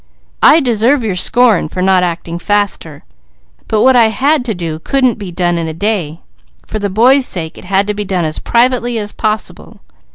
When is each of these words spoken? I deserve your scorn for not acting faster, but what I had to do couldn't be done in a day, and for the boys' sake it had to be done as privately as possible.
I 0.41 0.61
deserve 0.61 1.03
your 1.03 1.15
scorn 1.15 1.69
for 1.69 1.79
not 1.83 2.01
acting 2.01 2.39
faster, 2.39 3.03
but 3.67 3.83
what 3.83 3.95
I 3.95 4.07
had 4.07 4.43
to 4.45 4.55
do 4.55 4.79
couldn't 4.79 5.19
be 5.19 5.31
done 5.31 5.59
in 5.59 5.67
a 5.67 5.75
day, 5.75 6.07
and 6.07 6.17
for 6.67 6.79
the 6.79 6.89
boys' 6.89 7.27
sake 7.27 7.55
it 7.55 7.65
had 7.65 7.85
to 7.85 7.93
be 7.93 8.03
done 8.03 8.25
as 8.25 8.39
privately 8.39 8.97
as 8.97 9.11
possible. 9.11 9.79